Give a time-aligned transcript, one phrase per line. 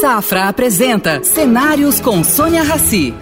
[0.00, 3.12] Safra apresenta Cenários com Sônia Rassi.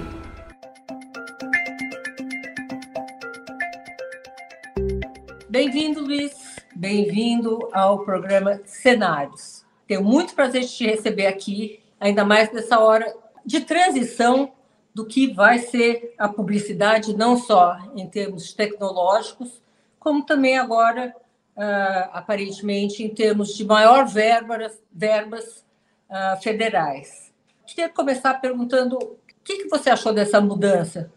[5.49, 6.37] Bem-vindo, Luiz.
[6.77, 9.67] Bem-vindo ao programa Cenários.
[9.89, 13.13] Tenho muito prazer de te receber aqui, ainda mais nessa hora
[13.45, 14.53] de transição
[14.95, 19.61] do que vai ser a publicidade, não só em termos tecnológicos,
[19.99, 21.13] como também agora,
[21.57, 25.67] uh, aparentemente, em termos de maior verbas, verbas
[26.11, 27.33] uh, federais.
[27.67, 31.13] Queria começar perguntando o que, que você achou dessa mudança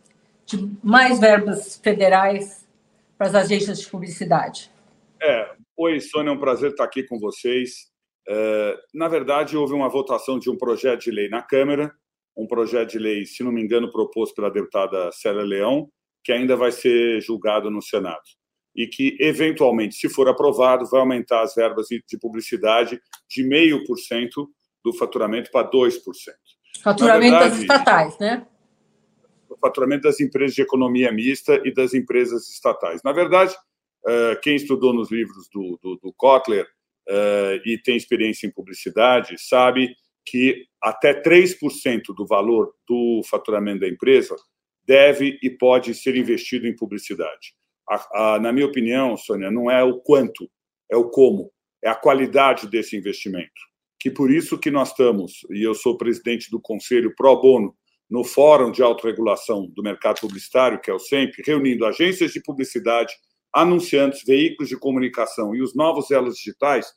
[0.45, 2.67] de mais verbas federais
[3.17, 4.71] para as agências de publicidade.
[5.21, 7.91] É, oi, Sônia, é um prazer estar aqui com vocês.
[8.27, 11.93] É, na verdade, houve uma votação de um projeto de lei na Câmara,
[12.35, 15.89] um projeto de lei, se não me engano, proposto pela deputada Célia Leão,
[16.23, 18.21] que ainda vai ser julgado no Senado.
[18.75, 22.99] E que, eventualmente, se for aprovado, vai aumentar as verbas de publicidade
[23.29, 24.47] de 0,5%
[24.83, 25.93] do faturamento para 2%.
[26.83, 28.47] Faturamento verdade, das estatais, né?
[29.49, 33.01] O faturamento das empresas de economia mista e das empresas estatais.
[33.03, 33.55] Na verdade,
[34.07, 36.65] eh, quem estudou nos livros do, do, do Kotler
[37.07, 43.87] eh, e tem experiência em publicidade sabe que até 3% do valor do faturamento da
[43.87, 44.35] empresa
[44.85, 47.53] deve e pode ser investido em publicidade.
[47.87, 50.49] A, a, na minha opinião, Sônia, não é o quanto,
[50.89, 51.51] é o como,
[51.83, 53.70] é a qualidade desse investimento
[54.01, 57.75] que por isso que nós estamos, e eu sou presidente do Conselho Pro Bono,
[58.09, 63.13] no Fórum de Autorregulação do Mercado Publicitário, que é o SEMP, reunindo agências de publicidade,
[63.53, 66.87] anunciantes, veículos de comunicação e os novos elos digitais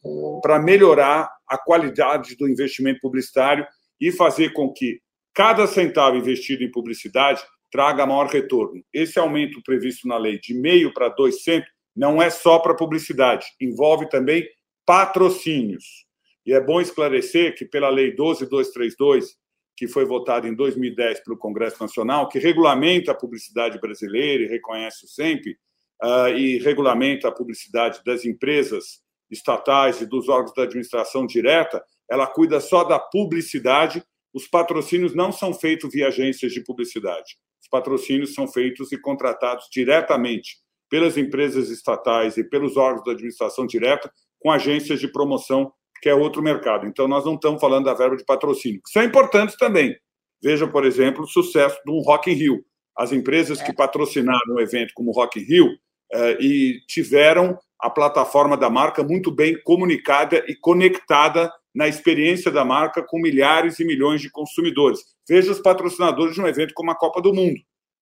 [0.41, 3.66] para melhorar a qualidade do investimento publicitário
[4.00, 4.98] e fazer com que
[5.34, 8.83] cada centavo investido em publicidade traga maior retorno.
[8.94, 13.46] Esse aumento previsto na lei de meio para dois centos não é só para publicidade,
[13.61, 14.48] envolve também
[14.86, 16.05] patrocínios.
[16.47, 19.37] E é bom esclarecer que, pela Lei 12232,
[19.77, 25.05] que foi votada em 2010 pelo Congresso Nacional, que regulamenta a publicidade brasileira e reconhece
[25.05, 25.56] o SEMP,
[26.03, 32.27] uh, e regulamenta a publicidade das empresas estatais e dos órgãos da administração direta, ela
[32.27, 34.02] cuida só da publicidade.
[34.33, 37.36] Os patrocínios não são feitos via agências de publicidade.
[37.61, 40.58] Os patrocínios são feitos e contratados diretamente
[40.91, 46.14] pelas empresas estatais e pelos órgãos da administração direta com agências de promoção que é
[46.14, 46.86] outro mercado.
[46.86, 49.96] Então, nós não estamos falando da verba de patrocínio, que são importantes também.
[50.42, 52.64] Veja, por exemplo, o sucesso do Rock in Rio.
[52.96, 55.68] As empresas que patrocinaram um evento como o Rock in Rio
[56.12, 62.64] eh, e tiveram a plataforma da marca muito bem comunicada e conectada na experiência da
[62.64, 65.00] marca com milhares e milhões de consumidores.
[65.28, 67.58] Veja os patrocinadores de um evento como a Copa do Mundo.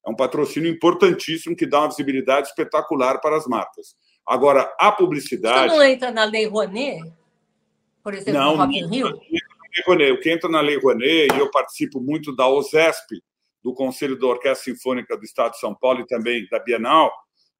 [0.06, 3.94] É um patrocínio importantíssimo que dá uma visibilidade espetacular para as marcas.
[4.26, 5.68] Agora, a publicidade.
[5.68, 7.02] Isso não entra na Lei Rouanet?
[8.02, 9.08] Por exemplo, não, no Rock in Rio?
[9.08, 13.22] O que entra na Lei Rouanet, e eu participo muito da OSESP,
[13.62, 17.10] do Conselho da Orquestra Sinfônica do Estado de São Paulo e também da Bienal,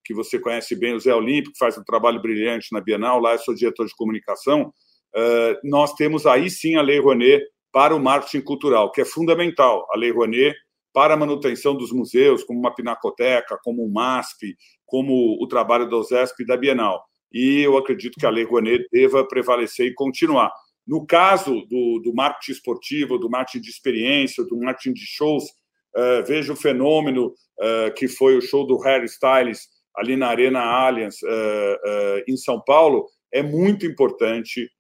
[0.05, 3.39] que você conhece bem, o Zé Olímpico, faz um trabalho brilhante na Bienal, lá eu
[3.39, 4.73] sou diretor de comunicação.
[5.15, 9.87] Uh, nós temos aí sim a Lei Rouanet para o marketing cultural, que é fundamental.
[9.93, 10.55] A Lei Rouanet
[10.93, 14.55] para a manutenção dos museus, como uma pinacoteca, como o MASP,
[14.85, 18.87] como o trabalho da OSESP e da Bienal e eu acredito que a Lei Rouanet
[18.93, 20.53] deva prevalecer e continuar.
[20.87, 26.25] No caso do, do marketing esportivo, do marketing de experiência, do marketing de shows, uh,
[26.26, 31.16] veja o fenômeno uh, que foi o show do Harry Styles ali na Arena Allianz,
[31.22, 34.70] uh, em São Paulo, é muito importante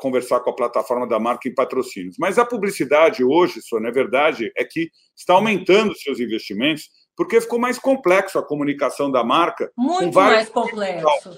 [0.00, 2.16] conversar com a plataforma da marca em patrocínios.
[2.18, 7.58] Mas a publicidade hoje, Sônia, a verdade é que está aumentando seus investimentos porque ficou
[7.58, 9.70] mais complexo a comunicação da marca.
[9.76, 11.36] Muito mais complexo.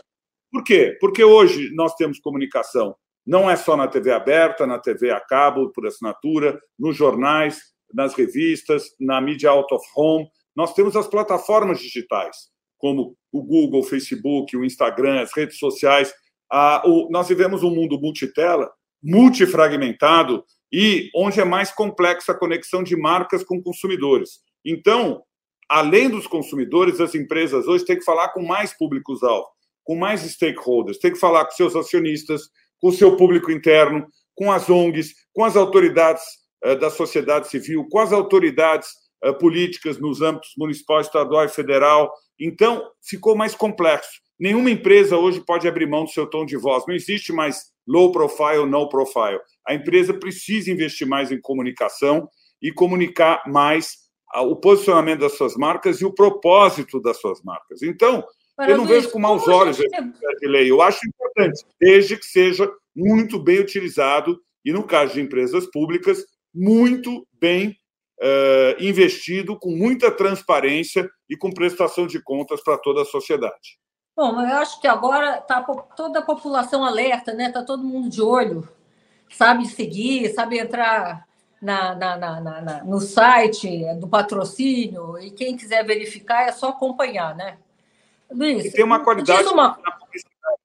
[0.50, 0.96] Por quê?
[1.00, 2.94] Porque hoje nós temos comunicação
[3.26, 7.60] não é só na TV aberta, na TV a cabo, por assinatura, nos jornais,
[7.92, 10.28] nas revistas, na mídia out of home.
[10.56, 12.36] Nós temos as plataformas digitais,
[12.78, 16.12] como o Google, o Facebook, o Instagram, as redes sociais.
[16.50, 18.70] Ah, o, nós vivemos um mundo multitela,
[19.02, 24.40] multifragmentado e onde é mais complexa a conexão de marcas com consumidores.
[24.64, 25.22] Então,
[25.68, 29.46] além dos consumidores, as empresas hoje têm que falar com mais públicos-alvo
[29.84, 32.42] com mais stakeholders, tem que falar com seus acionistas,
[32.80, 36.22] com seu público interno, com as ONGs, com as autoridades
[36.64, 38.88] uh, da sociedade civil, com as autoridades
[39.24, 42.10] uh, políticas nos âmbitos municipal, estadual e federal.
[42.38, 44.20] Então, ficou mais complexo.
[44.38, 46.84] Nenhuma empresa hoje pode abrir mão do seu tom de voz.
[46.88, 49.38] Não existe mais low profile, no profile.
[49.66, 52.26] A empresa precisa investir mais em comunicação
[52.62, 53.96] e comunicar mais
[54.34, 57.82] uh, o posicionamento das suas marcas e o propósito das suas marcas.
[57.82, 58.24] Então,
[58.68, 60.70] eu não vejo com maus olhos esse de lei.
[60.70, 66.24] Eu acho importante, desde que seja muito bem utilizado e, no caso de empresas públicas,
[66.54, 67.76] muito bem
[68.20, 73.78] uh, investido, com muita transparência e com prestação de contas para toda a sociedade.
[74.16, 75.62] Bom, eu acho que agora está
[75.96, 77.46] toda a população alerta, né?
[77.46, 78.68] Está todo mundo de olho,
[79.30, 81.26] sabe seguir, sabe entrar
[81.62, 87.34] na, na, na, na, no site do patrocínio e quem quiser verificar é só acompanhar,
[87.34, 87.58] né?
[88.30, 89.78] Luiz, e tem uma qualidade uma...
[89.82, 90.60] na publicidade.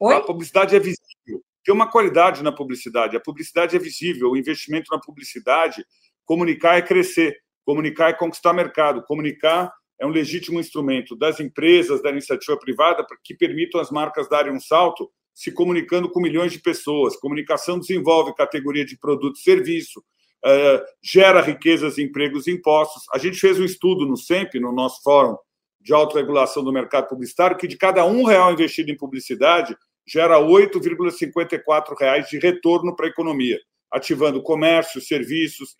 [0.00, 0.14] Oi?
[0.14, 1.42] A publicidade é visível.
[1.64, 3.16] Tem uma qualidade na publicidade.
[3.16, 4.30] A publicidade é visível.
[4.30, 5.84] O investimento na publicidade,
[6.24, 7.36] comunicar é crescer.
[7.64, 9.02] Comunicar é conquistar mercado.
[9.02, 14.52] Comunicar é um legítimo instrumento das empresas, da iniciativa privada, que permitam as marcas darem
[14.52, 17.16] um salto se comunicando com milhões de pessoas.
[17.16, 23.04] Comunicação desenvolve categoria de produto e serviço, uh, gera riquezas, empregos e impostos.
[23.12, 25.36] A gente fez um estudo no SEMP, no nosso fórum
[25.80, 29.76] de autorregulação do mercado publicitário, que de cada um real investido em publicidade,
[30.06, 33.58] gera R$ 8,54 de retorno para a economia,
[33.90, 35.74] ativando comércio, serviços,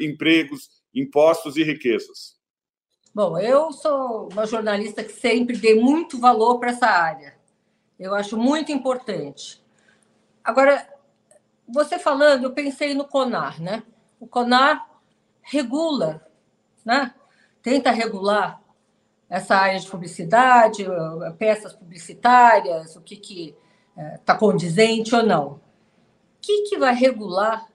[0.00, 2.38] empregos, impostos e riquezas.
[3.14, 7.36] Bom, eu sou uma jornalista que sempre dei muito valor para essa área.
[7.98, 9.62] Eu acho muito importante.
[10.42, 10.86] Agora,
[11.66, 13.82] você falando, eu pensei no CONAR, né?
[14.20, 14.88] O CONAR
[15.42, 16.26] regula,
[16.84, 17.14] né?
[17.60, 18.62] Tenta regular
[19.28, 20.86] essa área de publicidade,
[21.38, 23.54] peças publicitárias, o que que
[24.14, 25.52] está é, condizente ou não.
[25.52, 25.60] O
[26.40, 27.66] que, que vai regular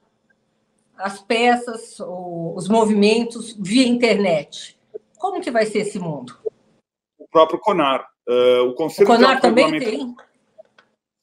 [0.98, 4.80] as peças, os movimentos via internet?
[5.18, 6.38] Como que vai ser esse mundo?
[7.18, 8.08] O próprio CONAR.
[8.28, 10.16] Uh, o Conselho o CONAR também tem?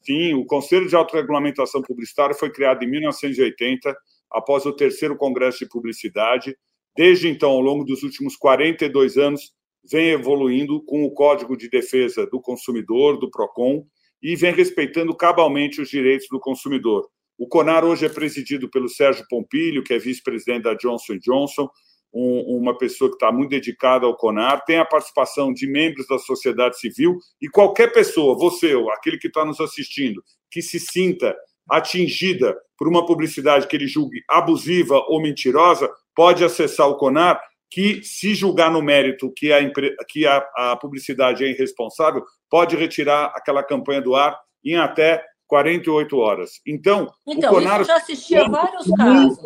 [0.03, 3.97] Sim, o Conselho de Autorregulamentação Publicitária foi criado em 1980,
[4.31, 6.56] após o terceiro Congresso de Publicidade.
[6.97, 9.53] Desde então, ao longo dos últimos 42 anos,
[9.85, 13.85] vem evoluindo com o Código de Defesa do Consumidor, do PROCON,
[14.23, 17.09] e vem respeitando cabalmente os direitos do consumidor.
[17.38, 21.71] O CONAR hoje é presidido pelo Sérgio Pompilho, que é vice-presidente da Johnson Johnson,
[22.12, 26.19] um, uma pessoa que está muito dedicada ao CONAR, tem a participação de membros da
[26.19, 31.35] sociedade civil e qualquer pessoa, você, aquele que está nos assistindo, que se sinta
[31.71, 38.02] atingida por uma publicidade que ele julgue abusiva ou mentirosa, pode acessar o CONAR que,
[38.02, 39.61] se julgar no mérito que a,
[40.08, 46.17] que a, a publicidade é irresponsável, pode retirar aquela campanha do ar em até 48
[46.17, 46.61] horas.
[46.67, 47.84] Então, então o Conar...
[47.84, 49.38] já assistia a vários casos.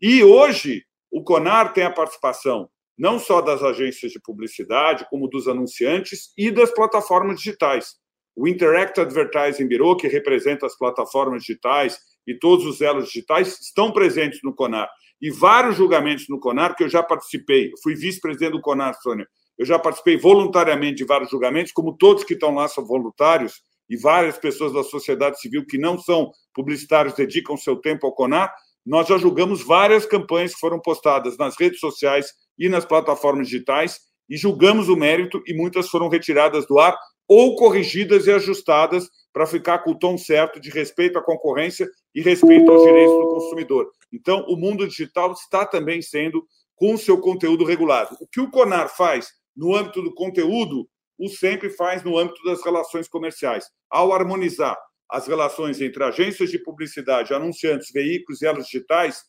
[0.00, 2.68] E hoje, o CONAR tem a participação
[2.98, 7.96] não só das agências de publicidade, como dos anunciantes e das plataformas digitais.
[8.34, 13.92] O Interact Advertising Bureau, que representa as plataformas digitais e todos os elos digitais, estão
[13.92, 14.88] presentes no CONAR
[15.22, 17.70] e vários julgamentos no CONAR que eu já participei.
[17.80, 19.26] fui vice-presidente do CONAR, Sônia.
[19.56, 23.96] Eu já participei voluntariamente de vários julgamentos, como todos que estão lá são voluntários, e
[23.96, 28.52] várias pessoas da sociedade civil que não são publicitários dedicam seu tempo ao CONAR.
[28.84, 32.26] Nós já julgamos várias campanhas que foram postadas nas redes sociais
[32.58, 36.96] e nas plataformas digitais e julgamos o mérito e muitas foram retiradas do ar
[37.34, 42.20] ou corrigidas e ajustadas para ficar com o tom certo de respeito à concorrência e
[42.20, 43.90] respeito aos direitos do consumidor.
[44.12, 46.46] Então, o mundo digital está também sendo
[46.76, 48.18] com o seu conteúdo regulado.
[48.20, 50.86] O que o CONAR faz no âmbito do conteúdo,
[51.18, 53.64] o sempre faz no âmbito das relações comerciais.
[53.88, 54.76] Ao harmonizar
[55.08, 59.22] as relações entre agências de publicidade, anunciantes, veículos e elos digitais,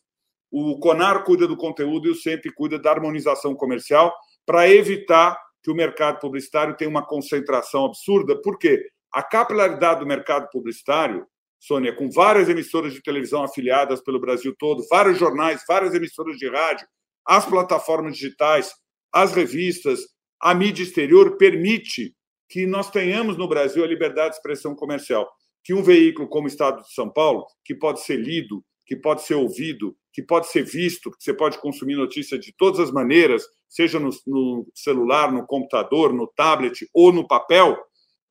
[0.50, 5.70] o CONAR cuida do conteúdo e o sempre cuida da harmonização comercial para evitar que
[5.70, 8.40] o mercado publicitário tenha uma concentração absurda.
[8.40, 8.86] Por quê?
[9.10, 11.26] A capilaridade do mercado publicitário
[11.66, 16.46] Sônia, com várias emissoras de televisão afiliadas pelo Brasil todo, vários jornais, várias emissoras de
[16.46, 16.86] rádio,
[17.26, 18.70] as plataformas digitais,
[19.10, 20.00] as revistas,
[20.38, 22.14] a mídia exterior permite
[22.50, 25.26] que nós tenhamos no Brasil a liberdade de expressão comercial.
[25.64, 29.22] Que um veículo como o Estado de São Paulo, que pode ser lido, que pode
[29.22, 33.42] ser ouvido, que pode ser visto, que você pode consumir notícia de todas as maneiras,
[33.74, 37.76] seja no, no celular, no computador, no tablet ou no papel,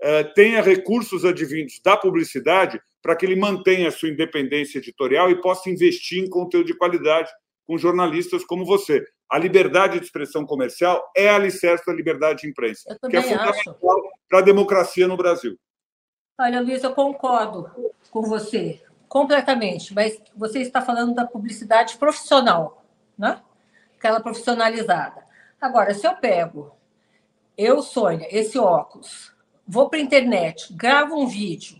[0.01, 5.41] eh, tenha recursos advindos da publicidade para que ele mantenha a sua independência editorial e
[5.41, 7.29] possa investir em conteúdo de qualidade
[7.67, 9.03] com jornalistas como você.
[9.29, 13.75] A liberdade de expressão comercial é alicerce da liberdade de imprensa, que é fundamental
[14.29, 15.57] para a democracia no Brasil.
[16.39, 17.69] Olha, Luiz, eu concordo
[18.09, 22.85] com você completamente, mas você está falando da publicidade profissional,
[23.17, 23.41] né?
[23.97, 25.23] Aquela profissionalizada.
[25.63, 26.75] Agora, se eu pego,
[27.57, 29.31] eu, Sônia, esse óculos,
[29.65, 31.79] vou para a internet, gravo um vídeo,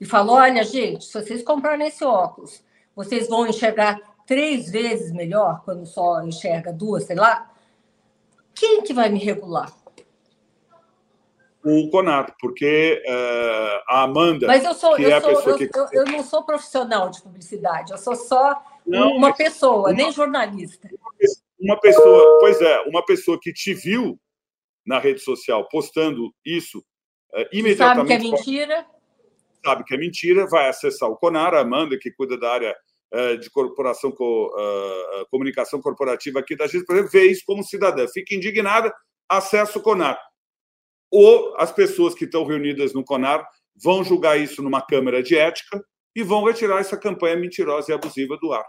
[0.00, 2.60] e falou: olha, gente, se vocês comprarem esse óculos,
[2.92, 7.48] vocês vão enxergar três vezes melhor quando só enxerga duas, sei lá.
[8.52, 9.72] Quem que vai me regular?
[11.62, 14.48] o Conar, porque uh, a Amanda.
[14.48, 15.70] Mas eu sou, eu, é sou eu, que...
[15.72, 20.10] eu, eu, não sou profissional de publicidade, eu sou só não, uma pessoa, uma, nem
[20.10, 20.88] jornalista.
[21.60, 24.18] Uma pessoa, pois é, uma pessoa que te viu
[24.86, 28.08] na rede social postando isso uh, imediatamente.
[28.08, 28.86] Sabe que é mentira?
[29.64, 32.74] Sabe que é mentira, vai acessar o Conar, a Amanda, que cuida da área
[33.14, 34.12] uh, de corporação,
[35.30, 38.92] comunicação corporativa aqui da gente, por exemplo, vê isso como cidadã, fica indignada,
[39.28, 40.18] acessa o Conar
[41.10, 43.46] ou as pessoas que estão reunidas no CONAR
[43.82, 45.82] vão julgar isso numa Câmara de Ética
[46.14, 48.64] e vão retirar essa campanha mentirosa e abusiva do ar.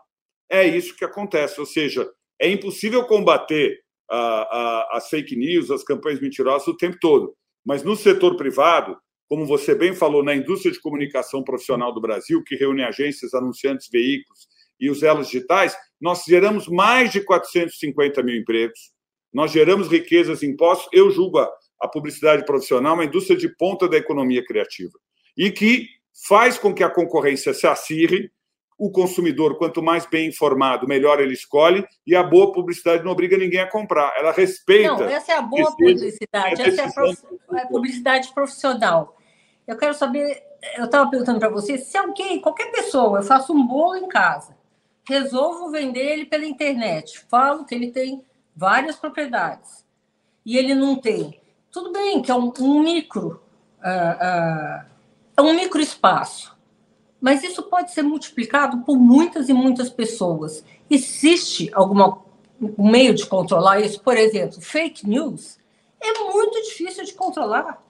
[0.49, 2.09] É isso que acontece, ou seja,
[2.41, 3.79] é impossível combater
[4.09, 7.33] a, a, as fake news, as campanhas mentirosas o tempo todo.
[7.65, 8.97] Mas no setor privado,
[9.29, 13.87] como você bem falou, na indústria de comunicação profissional do Brasil, que reúne agências, anunciantes,
[13.89, 14.47] veículos
[14.79, 18.91] e os elos digitais, nós geramos mais de 450 mil empregos,
[19.31, 20.89] nós geramos riquezas, impostos.
[20.91, 24.97] Eu julgo a, a publicidade profissional uma indústria de ponta da economia criativa
[25.37, 25.87] e que
[26.27, 28.31] faz com que a concorrência se acirre.
[28.81, 33.37] O consumidor, quanto mais bem informado, melhor ele escolhe, e a boa publicidade não obriga
[33.37, 34.11] ninguém a comprar.
[34.17, 34.95] Ela respeita.
[34.95, 37.17] Não, essa é a boa publicidade, essa é a, prof...
[37.51, 39.15] a publicidade profissional.
[39.67, 40.41] Eu quero saber,
[40.77, 44.57] eu estava perguntando para você, se alguém, qualquer pessoa, eu faço um bolo em casa,
[45.07, 49.85] resolvo vender ele pela internet, falo que ele tem várias propriedades,
[50.43, 51.39] e ele não tem
[51.71, 53.41] tudo bem que é um, um micro,
[53.79, 54.85] uh, uh,
[55.37, 56.57] é um micro espaço,
[57.21, 60.65] mas isso pode ser multiplicado por muitas e muitas pessoas.
[60.89, 62.19] Existe algum
[62.59, 64.01] um meio de controlar isso?
[64.01, 65.57] Por exemplo, fake news
[65.99, 67.81] é muito difícil de controlar,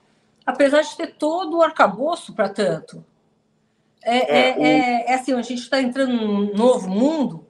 [0.44, 3.04] apesar de ter todo o arcabouço para tanto.
[4.04, 7.46] É, é, é, é, é assim, a gente está entrando num novo mundo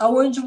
[0.00, 0.40] onde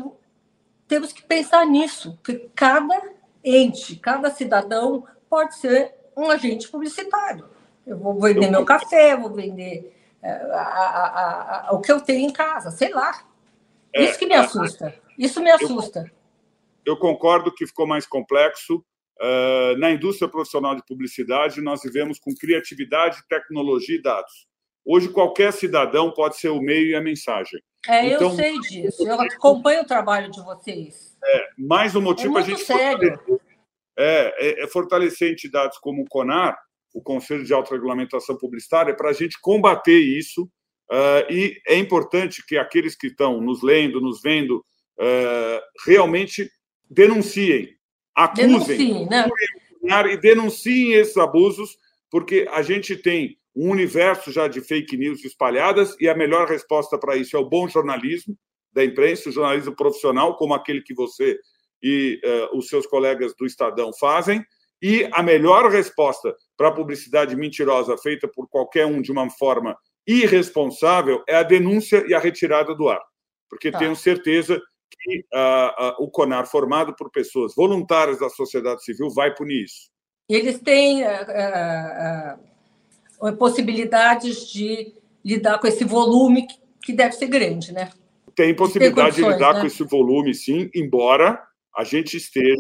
[0.88, 3.00] temos que pensar nisso, que cada
[3.43, 7.46] ente, cada cidadão pode ser um agente publicitário.
[7.86, 8.51] Eu vou vender eu...
[8.51, 13.24] meu café, vou vender a, a, o que eu tenho em casa, sei lá.
[13.94, 14.94] É, Isso que me assusta.
[15.18, 16.12] Isso me assusta.
[16.86, 18.84] Eu, eu concordo que ficou mais complexo.
[19.22, 24.48] Uh, na indústria profissional de publicidade, nós vivemos com criatividade, tecnologia e dados.
[24.86, 27.62] Hoje, qualquer cidadão pode ser o meio e a mensagem.
[27.88, 29.06] É, então, eu sei disso.
[29.06, 31.18] Eu acompanho o trabalho de vocês.
[31.24, 33.40] É, mais um motivo é para a gente sério
[34.00, 36.58] é, é, é fortalecer entidades como o CONAR,
[36.93, 40.43] o Conselho de Autorregulamentação Publicitária, para a gente combater isso.
[40.91, 46.50] Uh, e é importante que aqueles que estão nos lendo, nos vendo, uh, realmente
[46.89, 47.69] denunciem,
[48.15, 49.27] acusem né?
[50.12, 51.77] e denunciem esses abusos,
[52.10, 56.98] porque a gente tem um universo já de fake news espalhadas e a melhor resposta
[56.98, 58.38] para isso é o bom jornalismo
[58.72, 61.38] da imprensa, o jornalismo profissional, como aquele que você
[61.81, 64.43] e uh, os seus colegas do Estadão fazem.
[64.81, 69.78] E a melhor resposta para a publicidade mentirosa feita por qualquer um de uma forma
[70.06, 73.00] irresponsável é a denúncia e a retirada do ar.
[73.50, 73.80] Porque tá.
[73.80, 74.62] tenho certeza
[74.92, 79.89] que uh, uh, o CONAR, formado por pessoas voluntárias da sociedade civil, vai punir isso.
[80.28, 81.04] Eles têm
[83.38, 86.46] possibilidades de lidar com esse volume
[86.84, 87.89] que deve ser grande, né?
[88.36, 89.62] Tem possibilidade de lidar né?
[89.62, 91.42] com esse volume, sim, embora
[91.74, 92.58] a gente esteja,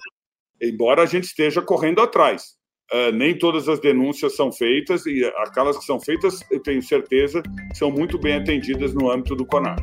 [0.61, 2.57] embora a gente esteja correndo atrás.
[2.91, 7.43] Uh, nem todas as denúncias são feitas e aquelas que são feitas, eu tenho certeza,
[7.75, 9.77] são muito bem atendidas no âmbito do CONAR.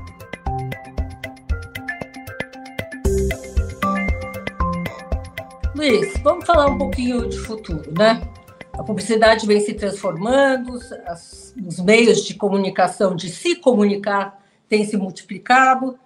[5.77, 8.27] Luiz, vamos falar um pouquinho de futuro, né?
[8.73, 15.97] A publicidade vem se transformando, os meios de comunicação, de se comunicar, têm se multiplicado.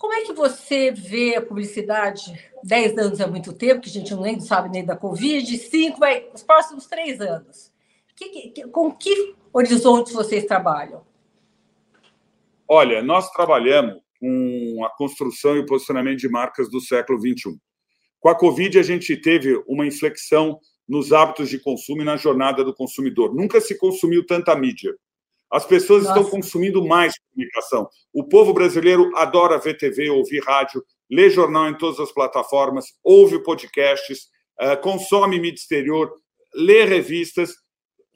[0.00, 2.32] Como é que você vê a publicidade?
[2.64, 6.26] Dez anos é muito tempo, que a gente nem sabe nem da Covid, cinco vai
[6.32, 7.70] os próximos três anos.
[8.16, 11.04] Que, que, com que horizontes vocês trabalham?
[12.66, 17.60] Olha, nós trabalhamos com a construção e o posicionamento de marcas do século XXI.
[18.18, 22.64] Com a Covid, a gente teve uma inflexão nos hábitos de consumo e na jornada
[22.64, 23.34] do consumidor.
[23.34, 24.96] Nunca se consumiu tanta mídia.
[25.50, 26.20] As pessoas Nossa.
[26.20, 27.88] estão consumindo mais comunicação.
[28.12, 33.42] O povo brasileiro adora ver TV, ouvir rádio, lê jornal em todas as plataformas, ouve
[33.42, 34.28] podcasts,
[34.60, 36.12] eh, consome mídia exterior,
[36.54, 37.54] lê revistas,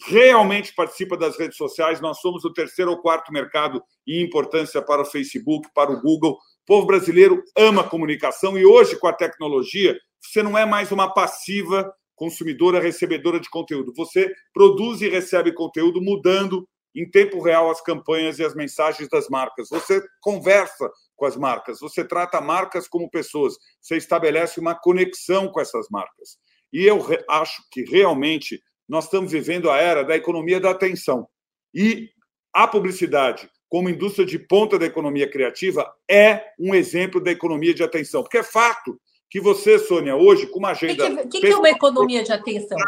[0.06, 2.00] realmente participa das redes sociais.
[2.00, 6.32] Nós somos o terceiro ou quarto mercado em importância para o Facebook, para o Google.
[6.32, 11.12] O povo brasileiro ama comunicação e hoje, com a tecnologia, você não é mais uma
[11.12, 13.92] passiva consumidora, recebedora de conteúdo.
[13.96, 19.28] Você produz e recebe conteúdo mudando em tempo real as campanhas e as mensagens das
[19.28, 19.68] marcas.
[19.70, 25.60] Você conversa com as marcas, você trata marcas como pessoas, você estabelece uma conexão com
[25.60, 26.38] essas marcas.
[26.72, 31.28] E eu acho que realmente nós estamos vivendo a era da economia da atenção.
[31.72, 32.10] E
[32.52, 37.82] a publicidade, como indústria de ponta da economia criativa, é um exemplo da economia de
[37.82, 38.22] atenção.
[38.22, 41.06] Porque é fato que você, Sônia, hoje, com uma agenda.
[41.06, 42.78] O que, que, que, é uma economia de atenção?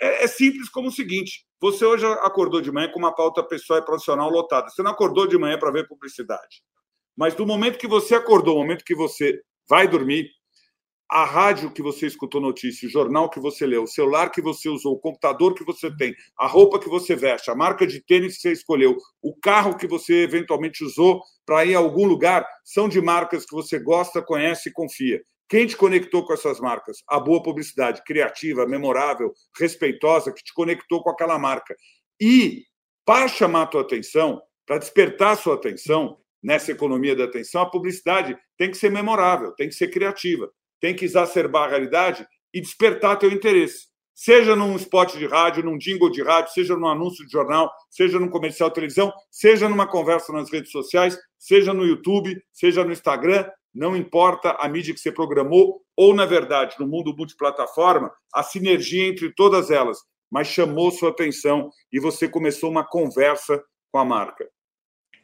[0.00, 3.78] É, é, simples como o seguinte: você hoje acordou de manhã com uma pauta pessoal
[3.78, 4.68] e profissional lotada.
[4.68, 6.62] Você não acordou de manhã para ver publicidade.
[7.16, 10.30] Mas do momento que você acordou, do momento que você vai dormir,
[11.08, 14.68] a rádio que você escutou notícia, o jornal que você leu, o celular que você
[14.68, 18.36] usou, o computador que você tem, a roupa que você veste, a marca de tênis
[18.36, 22.88] que você escolheu, o carro que você eventualmente usou para ir a algum lugar, são
[22.88, 25.22] de marcas que você gosta, conhece e confia.
[25.48, 26.98] Quem te conectou com essas marcas?
[27.08, 31.76] A boa publicidade, criativa, memorável, respeitosa, que te conectou com aquela marca.
[32.20, 32.64] E,
[33.04, 38.70] para chamar tua atenção, para despertar sua atenção nessa economia da atenção, a publicidade tem
[38.70, 40.50] que ser memorável, tem que ser criativa
[40.80, 43.86] tem que exacerbar a realidade e despertar teu interesse.
[44.14, 48.18] Seja num spot de rádio, num jingle de rádio, seja num anúncio de jornal, seja
[48.18, 52.92] num comercial de televisão, seja numa conversa nas redes sociais, seja no YouTube, seja no
[52.92, 58.42] Instagram, não importa a mídia que você programou, ou, na verdade, no mundo multiplataforma, a
[58.42, 59.98] sinergia entre todas elas,
[60.30, 64.48] mas chamou sua atenção e você começou uma conversa com a marca.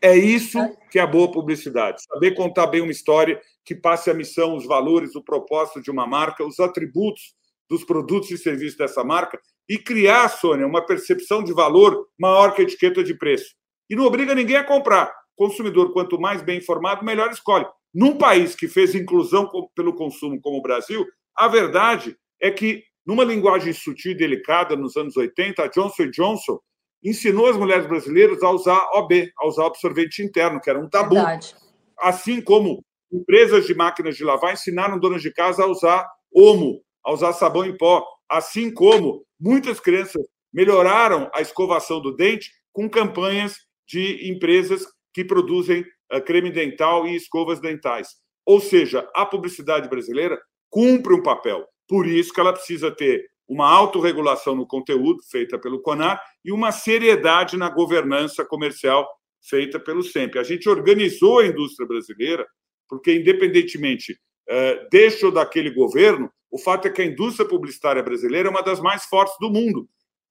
[0.03, 0.59] É isso
[0.91, 2.03] que é a boa publicidade.
[2.05, 6.07] Saber contar bem uma história que passe a missão, os valores, o propósito de uma
[6.07, 7.35] marca, os atributos
[7.71, 12.61] dos produtos e serviços dessa marca e criar, Sônia, uma percepção de valor maior que
[12.61, 13.55] a etiqueta de preço.
[13.89, 15.11] E não obriga ninguém a comprar.
[15.37, 17.67] Consumidor, quanto mais bem informado, melhor escolhe.
[17.95, 21.07] Num país que fez inclusão pelo consumo como o Brasil,
[21.37, 26.59] a verdade é que, numa linguagem sutil e delicada, nos anos 80, a Johnson Johnson
[27.05, 31.17] ensinou as mulheres brasileiras a usar OB, a usar absorvente interno, que era um tabu.
[31.17, 31.55] Verdade.
[31.99, 37.13] Assim como empresas de máquinas de lavar ensinaram donas de casa a usar Omo, a
[37.13, 38.07] usar sabão em pó.
[38.29, 40.23] Assim como muitas crianças
[40.53, 43.57] melhoraram a escovação do dente com campanhas
[43.87, 45.85] de empresas que produzem
[46.21, 48.09] creme dental e escovas dentais.
[48.45, 51.67] Ou seja, a publicidade brasileira cumpre um papel.
[51.89, 56.73] Por isso que ela precisa ter uma autorregulação no conteúdo, feita pelo CONAR, e uma
[56.73, 59.09] seriedade na governança comercial,
[59.43, 60.39] feita pelo SEMP.
[60.39, 62.47] A gente organizou a indústria brasileira,
[62.89, 64.13] porque, independentemente
[64.49, 68.63] uh, deste ou daquele governo, o fato é que a indústria publicitária brasileira é uma
[68.63, 69.89] das mais fortes do mundo.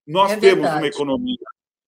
[0.08, 1.38] Nós é temos uma economia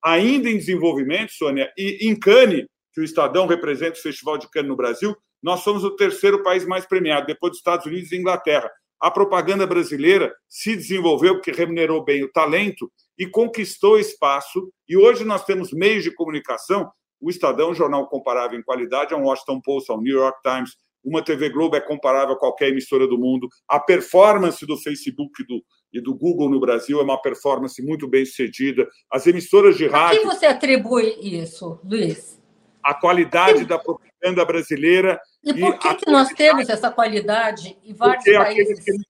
[0.03, 4.69] ainda em desenvolvimento, Sônia, e em Cannes, que o Estadão representa o Festival de Cannes
[4.69, 8.71] no Brasil, nós somos o terceiro país mais premiado, depois dos Estados Unidos e Inglaterra
[9.03, 14.71] a propaganda brasileira se desenvolveu porque remunerou bem o talento e conquistou espaço.
[14.87, 16.89] E hoje nós temos meios de comunicação.
[17.19, 20.77] O Estadão, um jornal comparável em qualidade, é um Washington Post, ao New York Times.
[21.03, 23.49] Uma TV Globo é comparável a qualquer emissora do mundo.
[23.67, 28.07] A performance do Facebook e do, e do Google no Brasil é uma performance muito
[28.07, 28.87] bem sucedida.
[29.11, 30.19] As emissoras de rádio.
[30.19, 32.41] A que você atribui isso, Luiz?
[32.83, 38.23] A qualidade da propaganda brasileira e por que, que nós temos essa qualidade em vários
[38.23, 38.79] países?
[38.79, 39.05] Aqueles que, nos,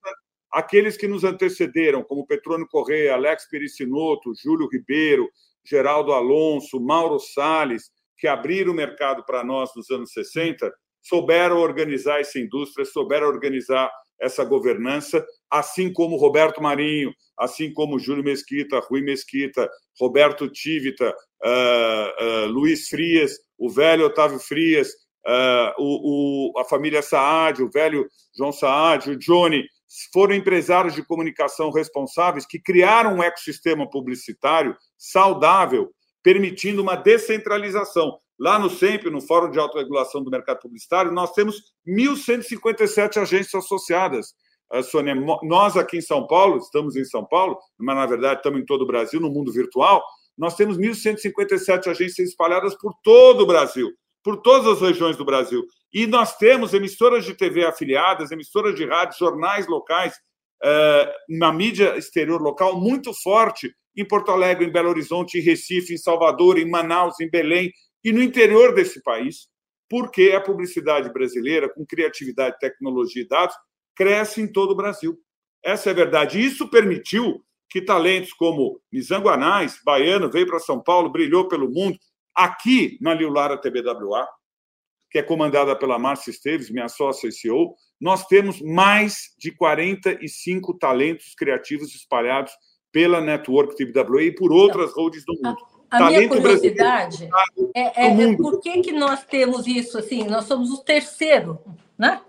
[0.51, 5.29] aqueles que nos antecederam, como Petrônio Correia, Alex Pericinoto, Júlio Ribeiro,
[5.63, 12.19] Geraldo Alonso, Mauro Salles, que abriram o mercado para nós nos anos 60, souberam organizar
[12.19, 19.01] essa indústria, souberam organizar essa governança, assim como Roberto Marinho, assim como Júlio Mesquita, Rui
[19.01, 23.33] Mesquita, Roberto Tivita, uh, uh, Luiz Frias,
[23.63, 24.89] o velho Otávio Frias,
[25.25, 28.05] uh, o, o, a família Saad, o velho
[28.37, 29.63] João Saad, o Johnny,
[30.11, 38.19] foram empresários de comunicação responsáveis que criaram um ecossistema publicitário saudável, permitindo uma descentralização.
[38.37, 41.55] Lá no SEMP, no Fórum de Autorregulação do Mercado Publicitário, nós temos
[41.87, 44.33] 1.157 agências associadas.
[44.73, 48.59] Uh, Sônia, nós aqui em São Paulo, estamos em São Paulo, mas na verdade estamos
[48.59, 50.03] em todo o Brasil, no mundo virtual,
[50.37, 53.91] nós temos 1.157 agências espalhadas por todo o Brasil
[54.23, 55.67] por todas as regiões do Brasil.
[55.93, 60.15] E nós temos emissoras de TV afiliadas, emissoras de rádio, jornais locais,
[60.63, 65.93] eh, na mídia exterior local, muito forte em Porto Alegre, em Belo Horizonte, em Recife,
[65.93, 67.71] em Salvador, em Manaus, em Belém
[68.03, 69.49] e no interior desse país,
[69.89, 73.55] porque a publicidade brasileira, com criatividade, tecnologia e dados,
[73.95, 75.19] cresce em todo o Brasil.
[75.63, 76.43] Essa é a verdade.
[76.43, 77.43] Isso permitiu
[77.73, 81.97] que talentos como Nizanguanais, baiano, veio para São Paulo, brilhou pelo mundo,
[82.35, 84.27] Aqui na Liulara TBWA,
[85.09, 90.75] que é comandada pela Márcia Esteves, minha sócia e CEO, nós temos mais de 45
[90.77, 92.51] talentos criativos espalhados
[92.91, 95.57] pela Network TBWA e por outras então, roads do mundo.
[95.89, 97.29] A, a minha curiosidade
[97.75, 100.23] é, é, é, por que, que nós temos isso assim?
[100.25, 101.59] Nós somos o terceiro,
[101.97, 102.21] né?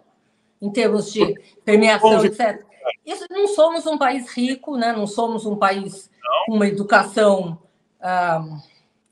[0.61, 2.63] Em termos de premiação, etc.
[3.05, 4.93] isso, não somos um país rico, né?
[4.93, 6.47] não somos um país não.
[6.47, 7.59] com uma educação
[8.01, 8.45] ah,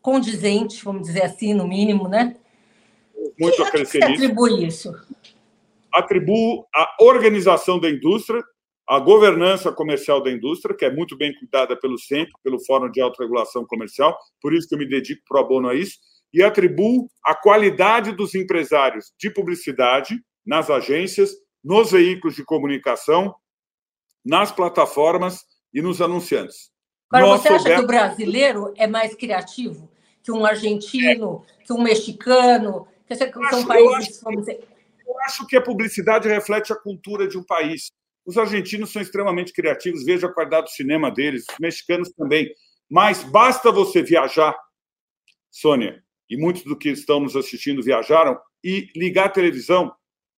[0.01, 2.37] condizente, vamos dizer assim, no mínimo, né?
[3.39, 4.93] Muito que, a crescer atribui isso?
[5.93, 8.43] Atribuo a organização da indústria,
[8.89, 13.01] a governança comercial da indústria, que é muito bem cuidada pelo SEMP, pelo Fórum de
[13.01, 15.99] Autorregulação Comercial, por isso que eu me dedico pro bono a isso,
[16.33, 21.31] e atribuo a qualidade dos empresários de publicidade nas agências,
[21.63, 23.35] nos veículos de comunicação,
[24.25, 26.71] nas plataformas e nos anunciantes.
[27.11, 29.91] Agora, Nós você acha que o brasileiro é mais criativo
[30.23, 31.65] que um argentino, é.
[31.65, 36.73] que um mexicano, que são acho, países, eu acho, eu acho que a publicidade reflete
[36.73, 37.91] a cultura de um país.
[38.25, 42.49] Os argentinos são extremamente criativos, veja a qualidade do cinema deles, os mexicanos também.
[42.89, 44.57] Mas basta você viajar,
[45.51, 49.93] Sônia, e muitos do que estão nos assistindo viajaram, e ligar a televisão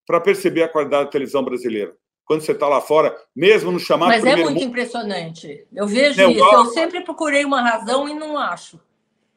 [0.07, 1.93] para perceber a qualidade da televisão brasileira.
[2.25, 4.09] Quando você está lá fora, mesmo no chamado.
[4.09, 4.63] Mas é muito mundo...
[4.63, 5.67] impressionante.
[5.73, 6.43] Eu vejo isso.
[6.43, 8.79] Eu sempre procurei uma razão e não acho.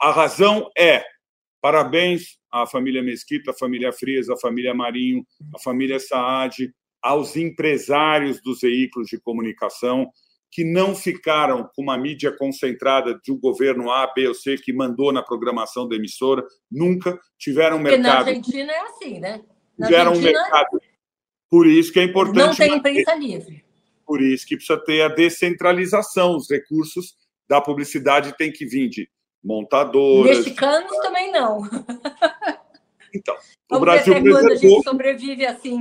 [0.00, 1.04] A razão é
[1.60, 6.72] parabéns à família Mesquita, à família Frias, à família Marinho, à família Saad,
[7.02, 10.10] aos empresários dos veículos de comunicação
[10.50, 14.72] que não ficaram com uma mídia concentrada de um governo A, B ou C que
[14.72, 18.02] mandou na programação da emissora, nunca tiveram mercado.
[18.02, 19.42] Porque na Argentina é assim, né?
[19.78, 20.80] Na tiveram Argentina, um mercado.
[21.56, 22.36] Por isso que é importante.
[22.36, 23.64] Não tem imprensa livre.
[24.04, 26.36] Por isso que precisa ter a descentralização.
[26.36, 27.16] Os recursos
[27.48, 29.08] da publicidade têm que vir de
[29.42, 30.36] montadoras.
[30.36, 31.62] Mexicanos também não.
[33.14, 33.34] Então,
[33.70, 35.80] Vamos o Brasil ver até quando a gente sobrevive assim.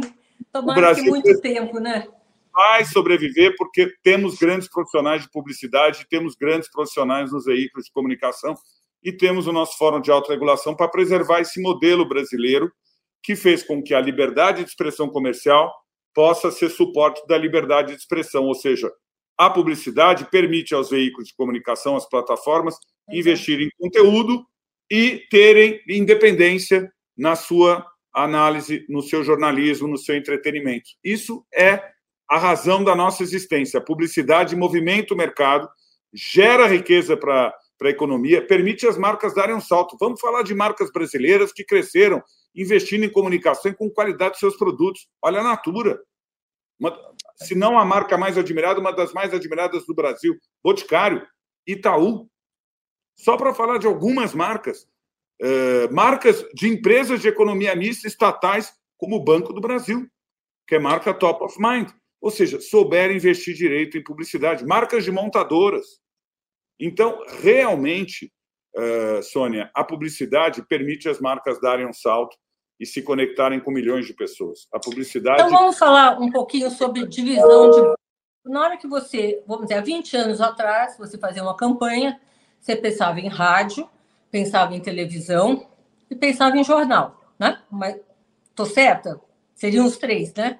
[0.53, 1.41] Tomara que muito preservou.
[1.41, 2.07] tempo, né?
[2.53, 8.55] vai sobreviver porque temos grandes profissionais de publicidade, temos grandes profissionais nos veículos de comunicação
[9.03, 12.71] e temos o nosso Fórum de Autorregulação para preservar esse modelo brasileiro
[13.25, 15.73] que fez com que a liberdade de expressão comercial
[16.13, 18.91] possa ser suporte da liberdade de expressão, ou seja,
[19.37, 22.77] a publicidade permite aos veículos de comunicação, às plataformas,
[23.11, 24.45] investirem em conteúdo
[24.89, 30.91] e terem independência na sua análise, no seu jornalismo, no seu entretenimento.
[31.03, 31.83] Isso é
[32.29, 33.79] a razão da nossa existência.
[33.79, 35.67] A publicidade movimenta o mercado,
[36.13, 39.97] gera riqueza para a economia, permite as marcas darem um salto.
[39.99, 42.23] Vamos falar de marcas brasileiras que cresceram
[42.55, 45.07] investindo em comunicação e com qualidade dos seus produtos.
[45.21, 46.01] Olha a Natura.
[46.79, 46.97] Uma,
[47.35, 50.35] se não a marca mais admirada, uma das mais admiradas do Brasil.
[50.63, 51.25] Boticário,
[51.67, 52.29] Itaú.
[53.17, 54.87] Só para falar de algumas marcas.
[55.41, 60.07] Uh, marcas de empresas de economia mista estatais, como o Banco do Brasil,
[60.67, 61.89] que é marca top of mind.
[62.21, 65.85] Ou seja, souber investir direito em publicidade, marcas de montadoras.
[66.79, 68.31] Então, realmente,
[68.77, 72.35] uh, Sônia, a publicidade permite as marcas darem um salto
[72.79, 74.67] e se conectarem com milhões de pessoas.
[74.73, 75.41] A publicidade.
[75.41, 77.95] Então, vamos falar um pouquinho sobre divisão de.
[78.51, 82.21] Na hora que você, vamos dizer, há 20 anos atrás, você fazia uma campanha,
[82.59, 83.89] você pensava em rádio,
[84.29, 85.67] pensava em televisão
[86.09, 87.61] e pensava em jornal, né?
[87.71, 87.99] Mas
[88.53, 89.19] tô certa?
[89.55, 90.59] Seriam os três, né?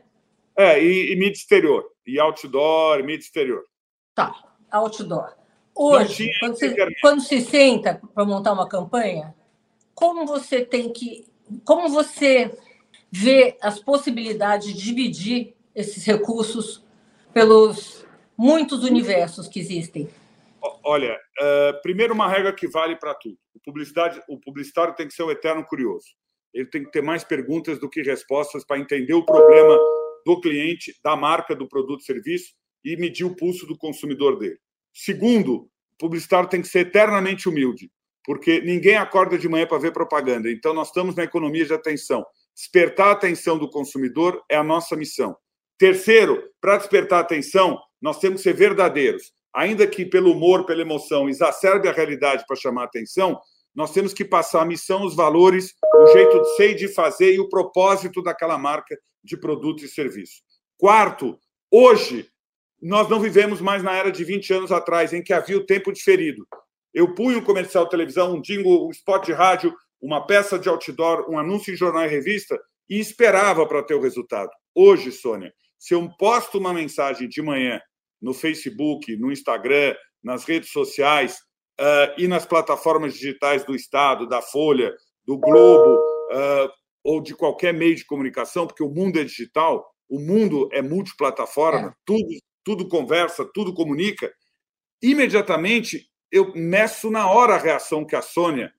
[0.58, 1.86] É, e, e mídia exterior.
[2.08, 3.64] E outdoor, mídia exterior.
[4.16, 4.34] Tá,
[4.72, 5.36] outdoor.
[5.76, 9.36] Hoje, quando você, quando se senta para montar uma campanha,
[9.94, 11.28] como você tem que.
[11.64, 12.52] Como você
[13.12, 16.84] vê as possibilidades de dividir esses recursos
[17.34, 18.06] pelos
[18.38, 20.10] muitos universos que existem?
[20.84, 23.38] Olha, uh, primeiro uma regra que vale para tudo.
[23.54, 26.08] O, publicidade, o publicitário tem que ser o eterno curioso.
[26.54, 29.78] Ele tem que ter mais perguntas do que respostas para entender o problema
[30.26, 32.54] do cliente, da marca do produto serviço
[32.84, 34.58] e medir o pulso do consumidor dele.
[34.94, 37.92] Segundo, o publicitário tem que ser eternamente humilde,
[38.26, 40.50] porque ninguém acorda de manhã para ver propaganda.
[40.50, 42.26] Então, nós estamos na economia de atenção.
[42.56, 45.36] Despertar a atenção do consumidor é a nossa missão.
[45.78, 49.32] Terceiro, para despertar a atenção, nós temos que ser verdadeiros.
[49.54, 53.40] Ainda que pelo humor, pela emoção, exacerbe a realidade para chamar a atenção,
[53.76, 57.34] nós temos que passar a missão, os valores, o jeito de ser e de fazer
[57.34, 60.42] e o propósito daquela marca de produto e serviço.
[60.78, 61.38] Quarto,
[61.70, 62.30] hoje
[62.82, 65.92] nós não vivemos mais na era de 20 anos atrás, em que havia o tempo
[65.92, 66.48] diferido.
[66.96, 70.70] Eu punho um comercial de televisão, um jingle, um spot de rádio, uma peça de
[70.70, 72.58] outdoor, um anúncio em jornal e revista
[72.90, 74.50] e esperava para ter o resultado.
[74.74, 77.82] Hoje, Sônia, se eu posto uma mensagem de manhã
[78.22, 81.38] no Facebook, no Instagram, nas redes sociais,
[81.80, 84.94] uh, e nas plataformas digitais do Estado, da Folha,
[85.26, 86.70] do Globo, uh,
[87.04, 91.90] ou de qualquer meio de comunicação, porque o mundo é digital, o mundo é multiplataforma,
[91.90, 91.94] é.
[92.06, 92.28] Tudo,
[92.64, 94.32] tudo conversa, tudo comunica.
[95.02, 98.70] Imediatamente eu meço na hora a reação que a Sônia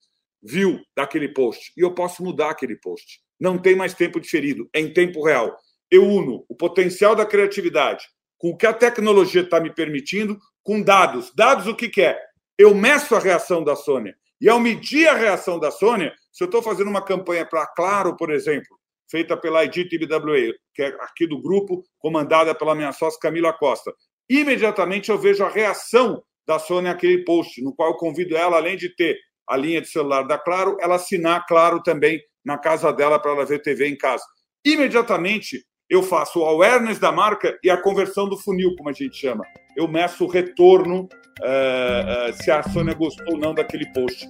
[0.43, 3.19] viu daquele post e eu posso mudar aquele post.
[3.41, 5.57] Não tem mais tempo diferido, é em tempo real.
[5.91, 8.05] Eu uno o potencial da criatividade
[8.37, 11.33] com o que a tecnologia está me permitindo, com dados.
[11.35, 12.21] Dados o que, que é?
[12.59, 14.15] Eu meço a reação da Sônia.
[14.39, 18.15] E ao medir a reação da Sônia, se eu estou fazendo uma campanha para Claro,
[18.19, 18.79] por exemplo,
[19.11, 23.95] feita pela ID TBWA, que é aqui do grupo, comandada pela minha sócia Camila Costa,
[24.29, 28.77] imediatamente eu vejo a reação da Sônia àquele post, no qual eu convido ela, além
[28.77, 29.17] de ter
[29.49, 33.45] a linha de celular da Claro, ela assinar Claro também na casa dela para ela
[33.45, 34.25] ver TV em casa.
[34.65, 39.17] Imediatamente eu faço o awareness da marca e a conversão do funil, como a gente
[39.17, 39.45] chama.
[39.77, 41.09] Eu meço o retorno
[41.41, 44.29] uh, uh, se a Sônia gostou ou não daquele post.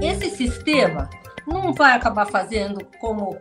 [0.00, 1.10] Esse sistema
[1.46, 3.38] não vai acabar fazendo como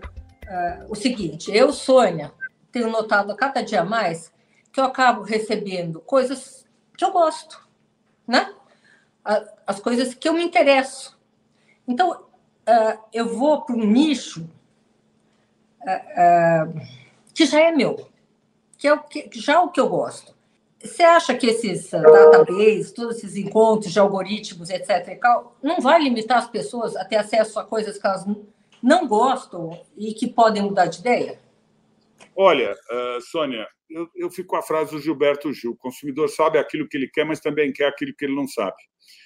[0.47, 2.31] uh, o seguinte: eu, Sônia,
[2.71, 4.31] tenho notado cada dia mais
[4.71, 6.65] que eu acabo recebendo coisas
[6.97, 7.67] que eu gosto,
[8.27, 8.53] né?
[9.65, 11.17] As coisas que eu me interesso.
[11.87, 14.49] Então, uh, eu vou para um nicho
[15.81, 16.81] uh,
[17.33, 18.07] que já é meu,
[18.77, 20.35] que é o que, já o que eu gosto.
[20.79, 25.19] Você acha que esses databases, todos esses encontros de algoritmos, etc.,
[25.61, 28.25] não vai limitar as pessoas a ter acesso a coisas que elas
[28.81, 31.39] não gostam e que podem mudar de ideia?
[32.35, 32.75] Olha,
[33.31, 36.97] Sônia, eu, eu fico com a frase do Gilberto Gil: o consumidor sabe aquilo que
[36.97, 38.77] ele quer, mas também quer aquilo que ele não sabe.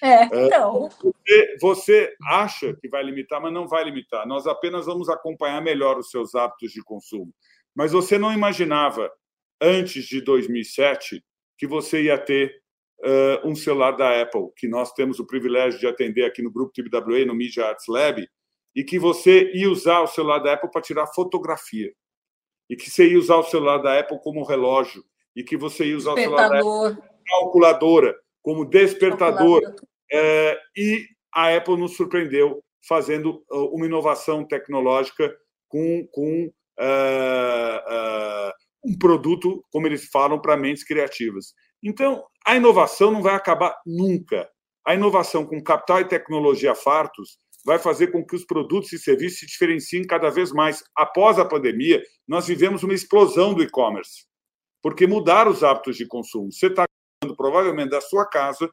[0.01, 0.89] É, é, então.
[0.89, 4.27] Você, você acha que vai limitar, mas não vai limitar.
[4.27, 7.33] Nós apenas vamos acompanhar melhor os seus hábitos de consumo.
[7.75, 9.11] Mas você não imaginava,
[9.59, 11.23] antes de 2007,
[11.57, 12.61] que você ia ter
[12.99, 16.73] uh, um celular da Apple, que nós temos o privilégio de atender aqui no Grupo
[16.73, 18.27] TBWA, no Media Arts Lab,
[18.75, 21.91] e que você ia usar o celular da Apple para tirar fotografia.
[22.69, 25.03] E que você ia usar o celular da Apple como relógio.
[25.35, 29.61] E que você ia usar o celular da Apple como calculadora como despertador.
[30.11, 35.33] É, e a Apple nos surpreendeu fazendo uh, uma inovação tecnológica
[35.67, 36.47] com, com
[36.79, 38.51] uh, uh,
[38.83, 41.53] um produto, como eles falam, para mentes criativas.
[41.83, 44.49] Então, a inovação não vai acabar nunca.
[44.85, 49.39] A inovação com capital e tecnologia fartos vai fazer com que os produtos e serviços
[49.39, 50.83] se diferenciem cada vez mais.
[50.95, 54.25] Após a pandemia, nós vivemos uma explosão do e-commerce,
[54.81, 56.51] porque mudaram os hábitos de consumo.
[56.51, 56.85] Você está
[57.37, 58.69] provavelmente da sua casa,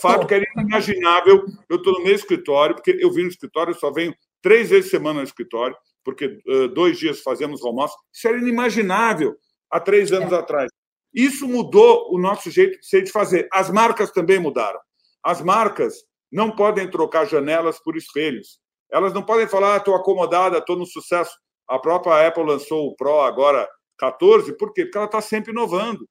[0.00, 1.44] fato que era inimaginável.
[1.68, 4.90] Eu estou no meu escritório, porque eu vim no escritório, eu só venho três vezes
[4.90, 7.96] por semana no escritório, porque uh, dois dias fazemos almoço.
[8.12, 9.36] Isso era inimaginável
[9.70, 10.36] há três anos é.
[10.36, 10.70] atrás.
[11.14, 13.46] Isso mudou o nosso jeito de ser de fazer.
[13.52, 14.80] As marcas também mudaram.
[15.22, 15.94] As marcas
[16.32, 18.58] não podem trocar janelas por espelhos.
[18.90, 21.36] Elas não podem falar, estou ah, acomodada, estou no sucesso.
[21.68, 23.68] A própria Apple lançou o Pro agora
[23.98, 24.84] 14, por quê?
[24.84, 26.08] Porque ela está sempre inovando.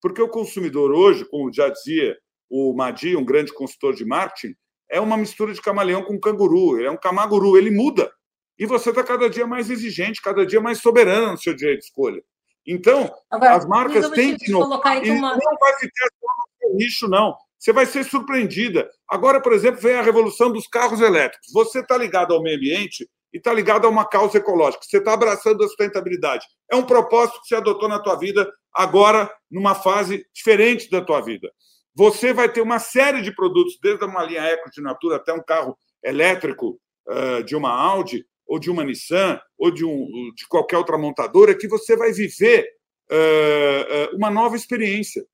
[0.00, 2.16] Porque o consumidor hoje, como já dizia
[2.48, 4.54] o Madi, um grande consultor de marketing,
[4.88, 8.12] é uma mistura de camaleão com canguru, ele é um camaguru, ele muda.
[8.58, 11.86] E você está cada dia mais exigente, cada dia mais soberano no seu direito de
[11.86, 12.22] escolha.
[12.66, 15.04] Então, Agora, as marcas têm que inovar.
[15.04, 15.36] E uma...
[15.36, 17.36] não vai ficar só no nicho, não.
[17.64, 18.90] Você vai ser surpreendida.
[19.08, 21.50] Agora, por exemplo, vem a revolução dos carros elétricos.
[21.50, 24.84] Você está ligado ao meio ambiente e está ligado a uma causa ecológica.
[24.84, 26.44] Você está abraçando a sustentabilidade.
[26.70, 31.22] É um propósito que você adotou na tua vida agora numa fase diferente da tua
[31.22, 31.50] vida.
[31.94, 35.42] Você vai ter uma série de produtos, desde uma linha Eco de Natura até um
[35.42, 35.74] carro
[36.04, 40.98] elétrico uh, de uma Audi, ou de uma Nissan, ou de, um, de qualquer outra
[40.98, 42.68] montadora, que você vai viver
[43.10, 45.24] uh, uh, uma nova experiência.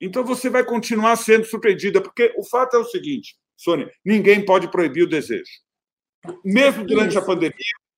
[0.00, 4.70] Então você vai continuar sendo surpreendida, porque o fato é o seguinte, Sônia, ninguém pode
[4.70, 5.50] proibir o desejo.
[6.44, 7.54] Mesmo durante a pandemia,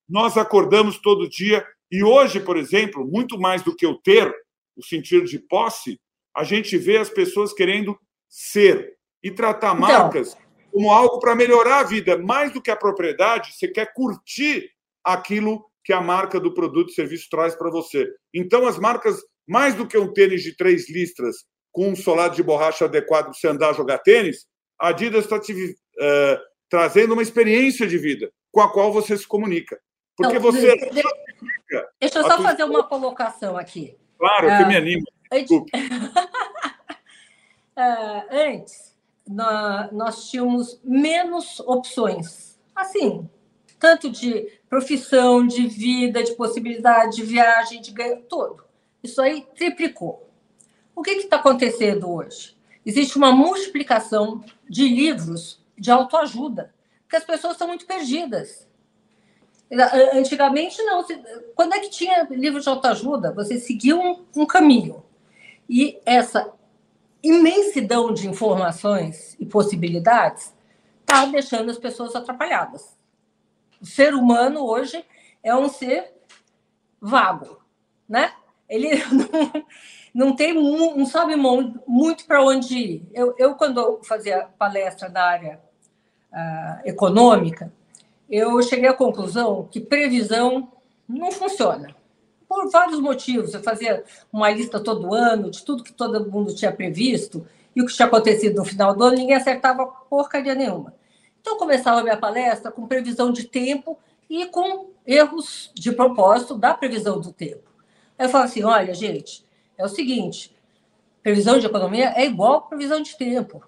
[0.08, 4.32] nós acordamos todo dia e hoje, por exemplo, muito mais do que o ter,
[4.76, 6.00] o sentido de posse,
[6.34, 10.36] a gente vê as pessoas querendo ser e tratar então, marcas
[10.72, 12.16] como algo para melhorar a vida.
[12.16, 14.70] Mais do que a propriedade, você quer curtir
[15.04, 18.08] aquilo que a marca do produto e serviço traz para você.
[18.32, 22.42] Então, as marcas, mais do que um tênis de três listras com um solado de
[22.42, 24.46] borracha adequado para você andar jogar tênis,
[24.78, 29.26] a Adidas está te uh, trazendo uma experiência de vida com a qual você se
[29.26, 29.80] comunica.
[30.16, 30.76] Porque então, você.
[31.98, 33.96] Deixa eu só fazer uma colocação aqui.
[34.18, 35.04] Claro, que uh, me anima.
[35.30, 35.70] Desculpe.
[37.76, 38.94] uh, antes,
[39.26, 42.60] nós tínhamos menos opções.
[42.74, 43.28] Assim,
[43.78, 48.64] tanto de profissão, de vida, de possibilidade de viagem, de ganho, todo.
[49.02, 50.31] Isso aí triplicou.
[50.94, 52.56] O que está acontecendo hoje?
[52.84, 58.66] Existe uma multiplicação de livros de autoajuda, porque as pessoas estão muito perdidas.
[60.12, 61.04] Antigamente, não.
[61.54, 63.32] Quando é que tinha livro de autoajuda?
[63.32, 65.02] Você seguia um, um caminho.
[65.68, 66.52] E essa
[67.22, 70.52] imensidão de informações e possibilidades
[71.00, 72.98] está deixando as pessoas atrapalhadas.
[73.80, 75.04] O ser humano hoje
[75.42, 76.12] é um ser
[77.00, 77.62] vago,
[78.08, 78.32] né?
[78.68, 79.64] Ele não,
[80.14, 83.08] não tem, não sabe muito para onde ir.
[83.12, 85.60] Eu, eu, quando fazia palestra na área
[86.32, 87.72] uh, econômica,
[88.28, 90.70] eu cheguei à conclusão que previsão
[91.08, 91.94] não funciona.
[92.46, 93.54] Por vários motivos.
[93.54, 97.86] Eu fazia uma lista todo ano de tudo que todo mundo tinha previsto e o
[97.86, 100.94] que tinha acontecido no final do ano, ninguém acertava porcaria nenhuma.
[101.40, 103.98] Então, eu começava a minha palestra com previsão de tempo
[104.28, 107.70] e com erros de propósito da previsão do tempo.
[108.18, 109.44] Aí eu falo assim: olha, gente,
[109.82, 110.54] é o seguinte:
[111.22, 113.62] previsão de economia é igual previsão de tempo.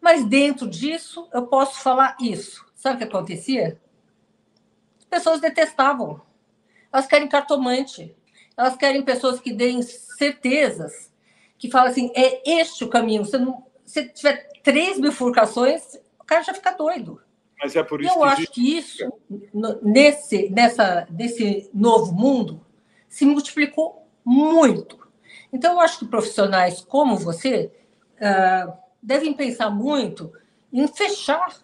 [0.00, 2.64] Mas dentro disso, eu posso falar isso.
[2.74, 3.80] Sabe o que acontecia?
[4.98, 6.20] As pessoas detestavam.
[6.92, 8.14] Elas querem cartomante.
[8.56, 11.10] Elas querem pessoas que deem certezas,
[11.58, 13.24] que falam assim: é este o caminho.
[13.24, 17.20] Se não, se tiver três bifurcações, o cara já fica doido.
[17.60, 19.12] Mas é por isso eu que acho que isso,
[19.82, 22.60] nesse, nessa, nesse novo mundo,
[23.08, 25.03] se multiplicou muito.
[25.54, 27.70] Então, eu acho que profissionais como você
[28.16, 30.32] uh, devem pensar muito
[30.72, 31.60] em fechar,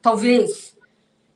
[0.00, 0.74] talvez,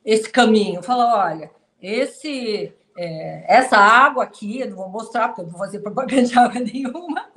[0.03, 0.81] esse caminho.
[0.81, 5.59] Falar, olha, esse, é, essa água aqui, eu não vou mostrar, porque eu não vou
[5.59, 7.29] fazer propaganda de água nenhuma.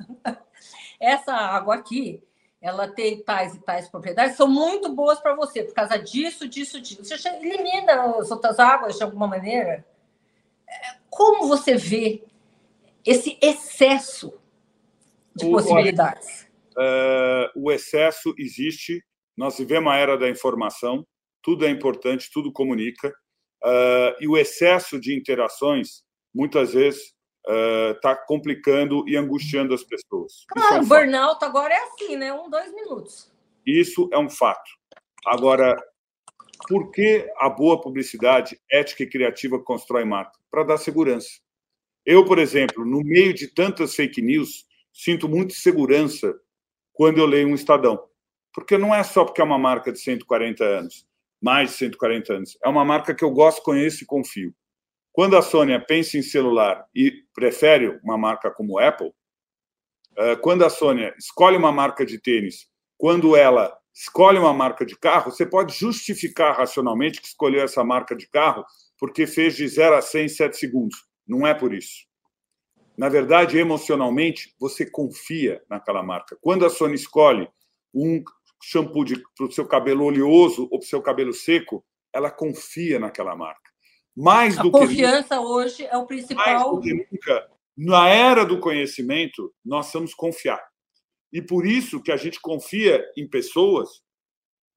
[0.99, 2.23] essa água aqui,
[2.59, 6.81] ela tem tais e tais propriedades, são muito boas para você, por causa disso, disso,
[6.81, 7.05] disso.
[7.05, 9.85] Você elimina as outras águas de alguma maneira.
[10.67, 12.23] É, como você vê
[13.05, 14.41] esse excesso
[15.35, 16.47] de possibilidades.
[16.77, 19.03] Uh, o excesso existe.
[19.35, 21.05] Nós vivemos a era da informação,
[21.41, 23.09] tudo é importante, tudo comunica.
[23.63, 27.13] Uh, e o excesso de interações, muitas vezes,
[27.95, 30.45] está uh, complicando e angustiando as pessoas.
[30.47, 31.45] Claro, é um burnout fato.
[31.45, 32.33] agora é assim, né?
[32.33, 33.31] Um, dois minutos.
[33.65, 34.69] Isso é um fato.
[35.25, 35.75] Agora,
[36.67, 40.37] por que a boa publicidade, ética e criativa constrói marca?
[40.49, 41.29] Para dar segurança.
[42.05, 46.33] Eu, por exemplo, no meio de tantas fake news, sinto muita segurança
[46.93, 48.01] quando eu leio um Estadão.
[48.53, 51.07] Porque não é só porque é uma marca de 140 anos,
[51.41, 52.57] mais de 140 anos.
[52.63, 54.53] É uma marca que eu gosto, conheço e confio.
[55.11, 59.11] Quando a Sônia pensa em celular e prefere uma marca como Apple,
[60.15, 64.97] eh, quando a Sônia escolhe uma marca de tênis, quando ela escolhe uma marca de
[64.97, 68.65] carro, você pode justificar racionalmente que escolheu essa marca de carro
[68.97, 71.05] porque fez de 0 a 100 em 7 segundos.
[71.27, 72.05] Não é por isso.
[72.95, 76.37] Na verdade, emocionalmente, você confia naquela marca.
[76.39, 77.49] Quando a Sony escolhe
[77.93, 78.23] um
[78.61, 79.03] shampoo
[79.35, 83.71] para o seu cabelo oleoso ou para o seu cabelo seco, ela confia naquela marca.
[84.15, 86.45] Mais a do confiança que, hoje é o principal.
[86.45, 90.61] Mais do que nunca, na era do conhecimento, nós vamos confiar.
[91.31, 93.89] E por isso que a gente confia em pessoas,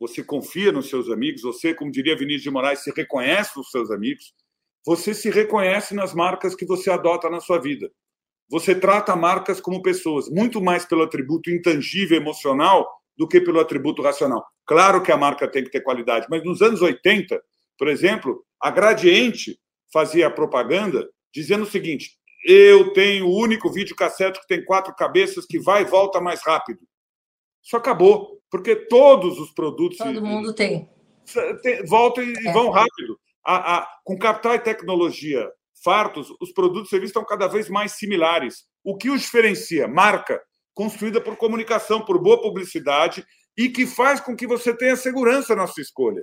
[0.01, 3.91] você confia nos seus amigos, você, como diria Vinícius de Moraes, se reconhece nos seus
[3.91, 4.35] amigos,
[4.87, 7.91] você se reconhece nas marcas que você adota na sua vida
[8.49, 14.03] você trata marcas como pessoas, muito mais pelo atributo intangível emocional do que pelo atributo
[14.03, 14.45] racional.
[14.65, 17.43] Claro que a marca tem que ter qualidade, mas nos anos 80,
[17.79, 19.59] por exemplo, a Gradiente
[19.93, 22.13] fazia propaganda dizendo o seguinte:
[22.45, 26.81] eu tenho o único videocassete que tem quatro cabeças que vai e volta mais rápido.
[27.63, 29.99] Isso acabou, porque todos os produtos.
[29.99, 30.89] Todo mundo tem.
[31.89, 32.53] Voltam e é.
[32.53, 33.19] vão rápido.
[33.45, 35.49] A, a, com capital e tecnologia
[35.83, 38.65] fartos, os produtos e serviços estão cada vez mais similares.
[38.85, 39.87] O que os diferencia?
[39.89, 40.41] Marca,
[40.75, 43.25] construída por comunicação, por boa publicidade
[43.57, 46.23] e que faz com que você tenha segurança na sua escolha,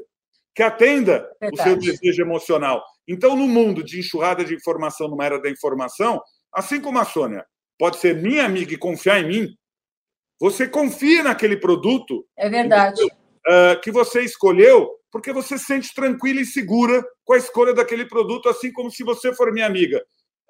[0.56, 1.62] que atenda Verdade.
[1.62, 2.84] o seu desejo emocional.
[3.08, 6.22] Então, no mundo de enxurrada de informação, numa era da informação,
[6.54, 7.46] assim como a Sônia
[7.78, 9.58] pode ser minha amiga e confiar em mim,
[10.40, 12.26] você confia naquele produto.
[12.38, 13.02] É verdade.
[13.04, 18.04] Uh, que você escolheu porque você se sente tranquila e segura com a escolha daquele
[18.04, 20.04] produto, assim como se você for minha amiga.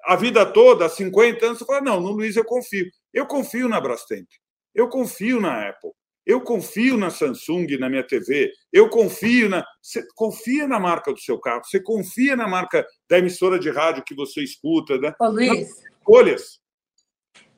[0.06, 2.86] A vida toda, há 50 anos, você fala: não, no Luiz eu confio.
[3.12, 4.26] Eu confio na Brastemp,
[4.74, 5.90] eu confio na Apple,
[6.24, 9.62] eu confio na Samsung, na minha TV, eu confio na.
[9.82, 14.02] Você confia na marca do seu carro, você confia na marca da emissora de rádio
[14.02, 15.12] que você escuta, né?
[15.20, 15.84] Ô, Luiz.
[15.98, 16.58] escolhas.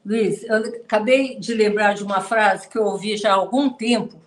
[0.05, 4.26] Luiz, eu acabei de lembrar de uma frase que eu ouvi já há algum tempo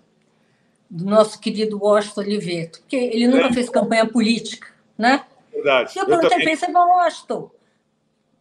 [0.89, 3.53] do nosso querido Washington Oliveto, porque ele nunca é.
[3.53, 4.67] fez campanha política,
[4.97, 5.25] né?
[5.53, 5.93] Verdade.
[5.95, 7.51] E eu perguntei para ele, você Washington,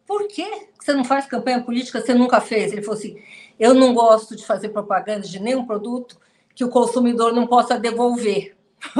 [0.07, 2.71] por que você não faz campanha política, você nunca fez?
[2.71, 3.21] Ele falou assim,
[3.59, 6.19] eu não gosto de fazer propaganda de nenhum produto
[6.55, 8.55] que o consumidor não possa devolver.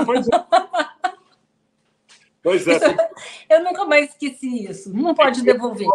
[0.06, 0.32] Pois é.
[2.44, 2.80] pois é.
[3.50, 5.88] Eu nunca mais esqueci isso, não pode devolver.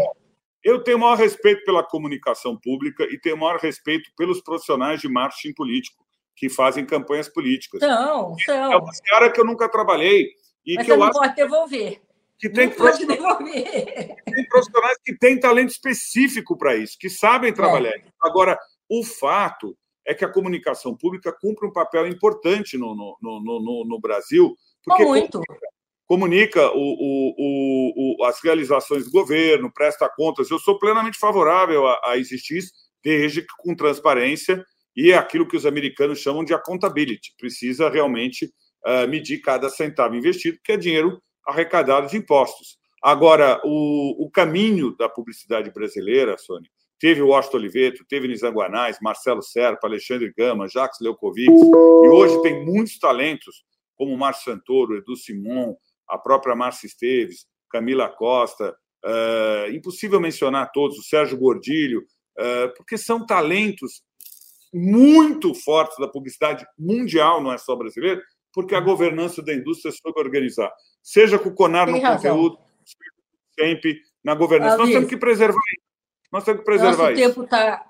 [0.63, 5.01] Eu tenho o maior respeito pela comunicação pública e tenho o maior respeito pelos profissionais
[5.01, 6.04] de marketing político
[6.37, 7.81] que fazem campanhas políticas.
[7.81, 8.73] Não, não.
[8.73, 10.31] É uma seara que eu nunca trabalhei.
[10.67, 12.01] E Mas que eu não acho pode devolver.
[12.39, 14.17] Que tem, não pode devolver.
[14.25, 17.91] tem profissionais que têm talento específico para isso, que sabem trabalhar.
[17.91, 18.05] É.
[18.21, 18.59] Agora,
[18.89, 19.77] o fato
[20.07, 24.55] é que a comunicação pública cumpre um papel importante no, no, no, no, no Brasil.
[24.85, 25.41] Porque muito.
[25.41, 25.69] Comunica,
[26.07, 30.51] comunica o, o, o, as realizações do governo, presta contas.
[30.51, 32.73] Eu sou plenamente favorável a, a existir isso,
[33.03, 34.65] desde que com transparência
[34.97, 37.35] e é aquilo que os americanos chamam de accountability.
[37.39, 38.47] Precisa realmente
[38.87, 42.79] uh, medir cada centavo investido, que é dinheiro arrecadado de impostos.
[43.03, 49.43] Agora, o, o caminho da publicidade brasileira, Sônia, teve o Washington Oliveto, teve Nizanguanais, Marcelo
[49.43, 53.63] Serpa, Alexandre Gama, Jacques Leukovic, e hoje tem muitos talentos,
[53.95, 55.75] como Márcio Santoro, Edu Simon,
[56.09, 58.75] a própria Márcia Esteves, Camila Costa,
[59.05, 62.01] uh, impossível mencionar todos, o Sérgio Gordilho,
[62.39, 64.03] uh, porque são talentos
[64.75, 68.21] muito fortes da publicidade mundial, não é só brasileira,
[68.53, 70.73] porque a governança da indústria soube organizar.
[71.01, 72.37] Seja com o CONAR Tem no razão.
[72.37, 72.59] conteúdo,
[73.59, 74.77] sempre na governança.
[74.77, 75.85] Nós temos que preservar isso.
[76.33, 77.29] Nós temos que preservar nosso isso.
[77.29, 77.85] tempo está.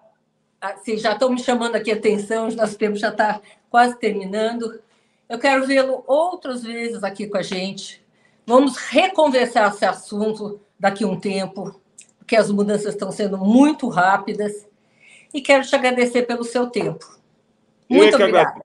[0.60, 4.80] Assim, já estão me chamando aqui a atenção, nosso tempo já está quase terminando.
[5.28, 8.04] Eu quero vê-lo outras vezes aqui com a gente.
[8.46, 11.80] Vamos reconversar esse assunto daqui a um tempo,
[12.18, 14.66] porque as mudanças estão sendo muito rápidas.
[15.34, 17.04] E quero te agradecer pelo seu tempo.
[17.90, 18.60] Muito obrigada.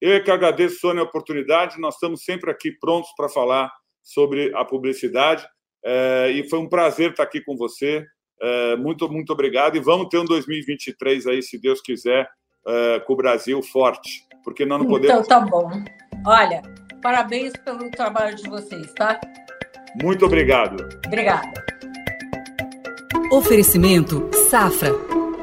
[0.00, 1.78] Eu é que agradeço, Sônia, a oportunidade.
[1.78, 3.70] Nós estamos sempre aqui prontos para falar
[4.02, 5.46] sobre a publicidade.
[5.84, 8.04] É, e foi um prazer estar aqui com você.
[8.40, 9.76] É, muito, muito obrigado.
[9.76, 12.26] E vamos ter um 2023 aí, se Deus quiser,
[12.66, 14.26] é, com o Brasil forte.
[14.42, 15.26] Porque nós não podemos.
[15.26, 15.70] Então, tá bom.
[16.26, 16.62] Olha,
[17.02, 19.18] Parabéns pelo trabalho de vocês, tá?
[20.02, 20.86] Muito obrigado.
[21.06, 21.64] Obrigada.
[23.32, 24.92] Oferecimento Safra.